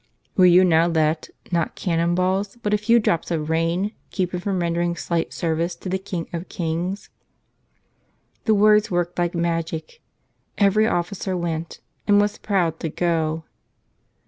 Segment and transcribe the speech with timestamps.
[0.35, 4.33] Will you now let, not can¬ non balls, but a few drops of rain keep
[4.33, 7.11] you from ren¬ dering slight service to the King of Kings?''
[8.45, 10.01] The words worked like magic.
[10.57, 13.43] Every officer went— and was proud to go.